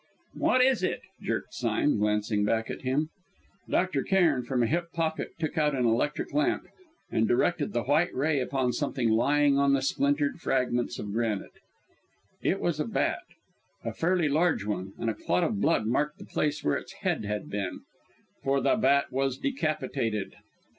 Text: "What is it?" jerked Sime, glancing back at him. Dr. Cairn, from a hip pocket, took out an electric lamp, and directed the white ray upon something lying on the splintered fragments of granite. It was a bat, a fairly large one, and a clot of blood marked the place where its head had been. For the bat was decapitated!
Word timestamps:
"What 0.33 0.61
is 0.63 0.81
it?" 0.81 1.01
jerked 1.21 1.53
Sime, 1.53 1.99
glancing 1.99 2.43
back 2.43 2.71
at 2.71 2.81
him. 2.81 3.09
Dr. 3.69 4.01
Cairn, 4.01 4.41
from 4.43 4.63
a 4.63 4.65
hip 4.65 4.91
pocket, 4.91 5.33
took 5.37 5.59
out 5.59 5.75
an 5.75 5.85
electric 5.85 6.33
lamp, 6.33 6.65
and 7.11 7.27
directed 7.27 7.71
the 7.71 7.83
white 7.83 8.11
ray 8.15 8.39
upon 8.39 8.73
something 8.73 9.11
lying 9.11 9.59
on 9.59 9.73
the 9.73 9.81
splintered 9.83 10.41
fragments 10.41 10.97
of 10.97 11.13
granite. 11.13 11.53
It 12.41 12.59
was 12.59 12.79
a 12.79 12.85
bat, 12.87 13.21
a 13.85 13.93
fairly 13.93 14.27
large 14.27 14.65
one, 14.65 14.93
and 14.97 15.07
a 15.07 15.13
clot 15.13 15.43
of 15.43 15.61
blood 15.61 15.85
marked 15.85 16.17
the 16.17 16.25
place 16.25 16.63
where 16.63 16.77
its 16.77 16.93
head 17.03 17.23
had 17.25 17.51
been. 17.51 17.81
For 18.41 18.59
the 18.59 18.75
bat 18.77 19.11
was 19.11 19.37
decapitated! 19.37 20.33